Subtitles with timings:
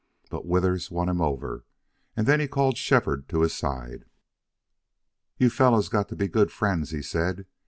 [0.31, 1.63] But Withers won him over,
[2.17, 4.05] and then he called Shefford to his side.
[5.37, 7.45] "You fellows got to be good friends," he said.